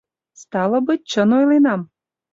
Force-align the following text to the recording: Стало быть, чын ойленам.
Стало 0.41 0.77
быть, 0.87 1.07
чын 1.11 1.29
ойленам. 1.39 1.81